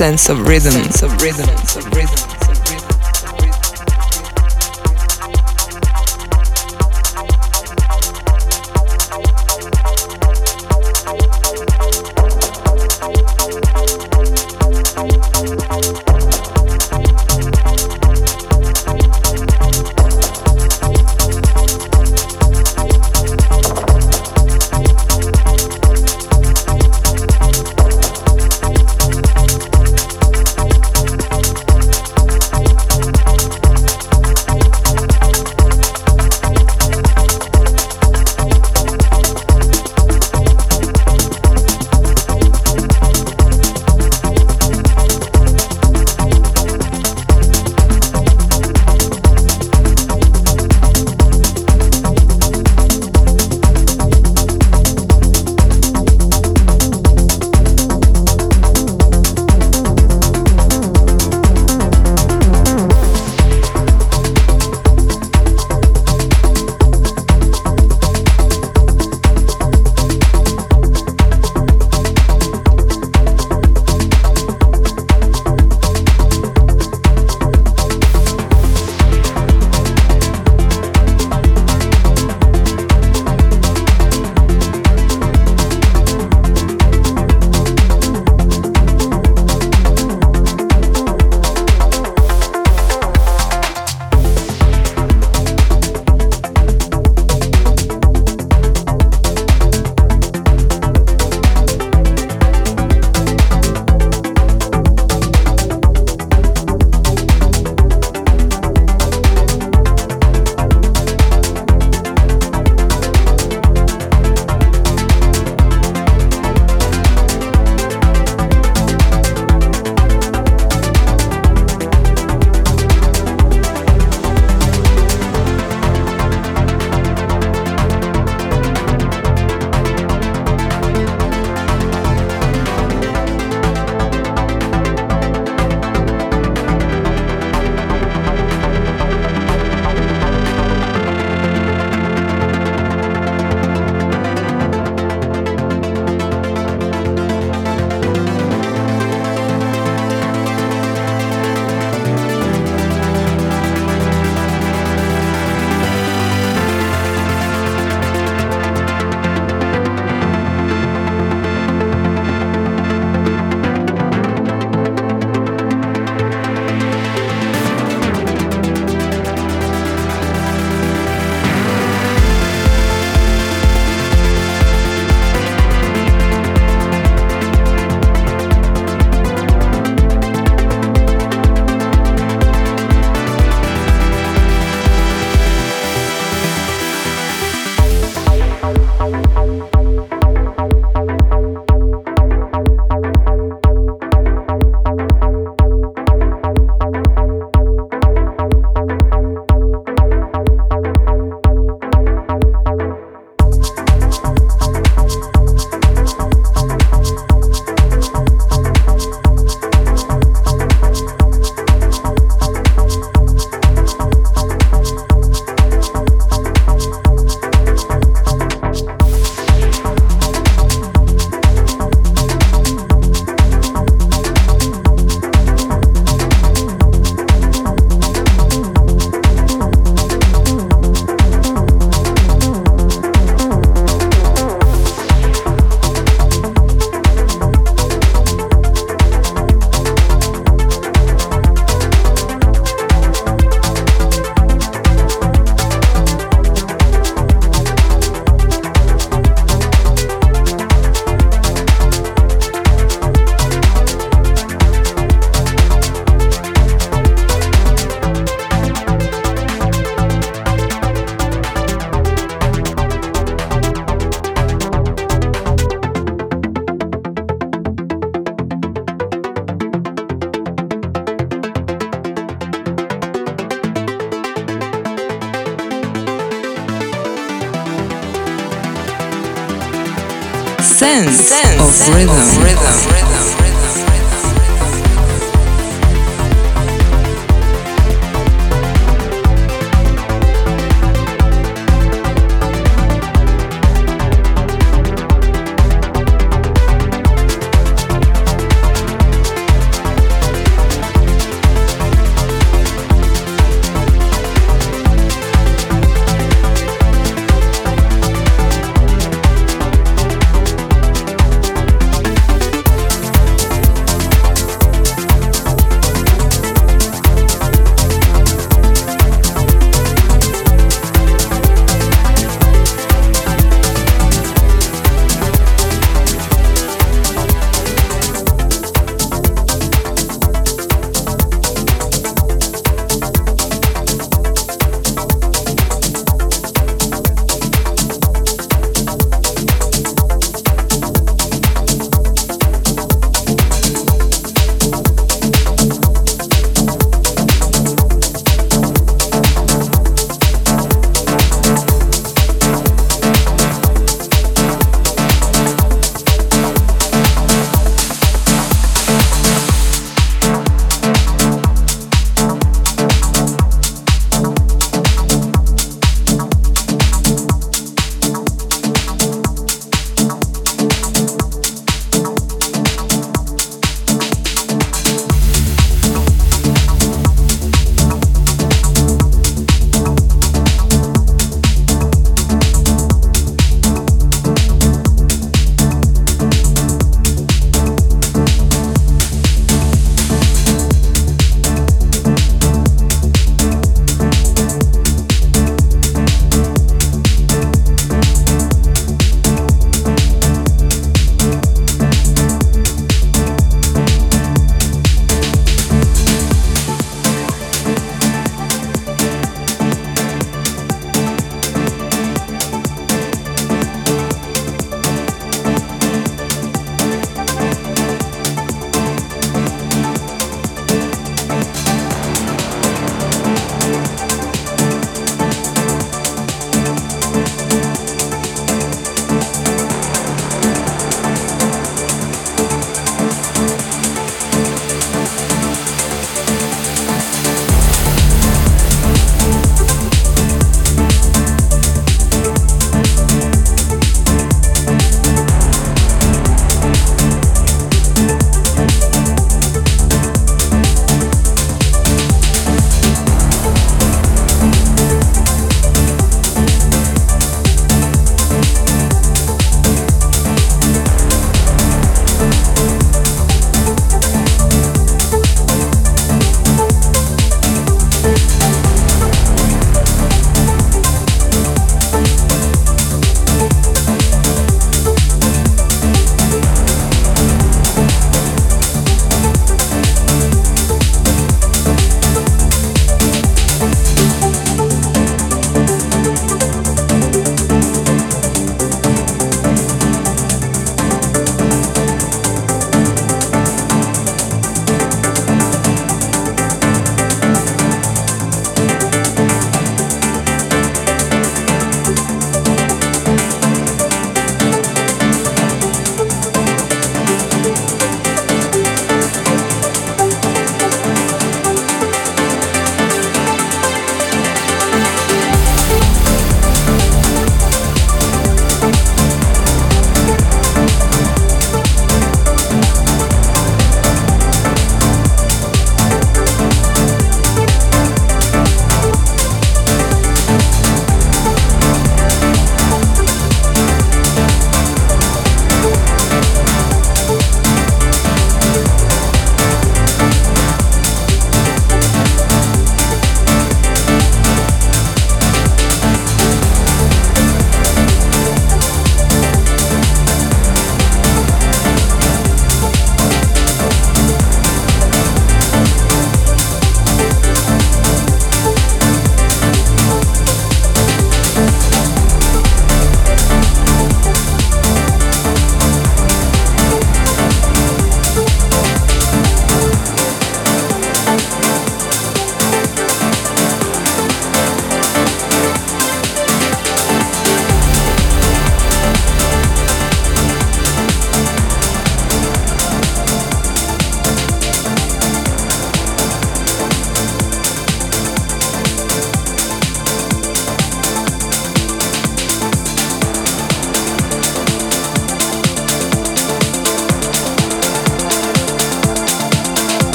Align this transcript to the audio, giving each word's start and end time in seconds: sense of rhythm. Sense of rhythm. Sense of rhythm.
sense 0.00 0.30
of 0.30 0.48
rhythm. 0.48 0.72
Sense 0.72 1.02
of 1.02 1.20
rhythm. 1.20 1.44
Sense 1.44 1.76
of 1.76 1.94
rhythm. 1.94 2.29